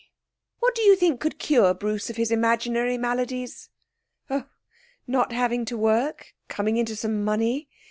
What 0.57 0.73
do 0.73 0.81
you 0.81 0.95
think 0.95 1.19
could 1.19 1.37
cure 1.37 1.75
Bruce 1.75 2.09
of 2.09 2.15
his 2.15 2.31
imaginary 2.31 2.97
maladies?' 2.97 3.69
'Oh, 4.31 4.45
not 5.05 5.31
having 5.31 5.63
to 5.65 5.77
work, 5.77 6.33
coming 6.47 6.77
into 6.77 6.95
some 6.95 7.23
money. 7.23 7.69